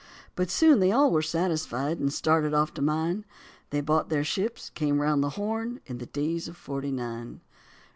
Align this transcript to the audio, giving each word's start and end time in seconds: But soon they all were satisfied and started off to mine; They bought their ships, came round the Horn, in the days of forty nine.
But 0.33 0.49
soon 0.49 0.79
they 0.79 0.91
all 0.91 1.11
were 1.11 1.21
satisfied 1.21 1.99
and 1.99 2.11
started 2.11 2.55
off 2.55 2.73
to 2.73 2.81
mine; 2.81 3.23
They 3.69 3.81
bought 3.81 4.09
their 4.09 4.23
ships, 4.23 4.71
came 4.71 4.99
round 4.99 5.23
the 5.23 5.29
Horn, 5.37 5.79
in 5.85 5.99
the 5.99 6.07
days 6.07 6.47
of 6.47 6.57
forty 6.57 6.91
nine. 6.91 7.41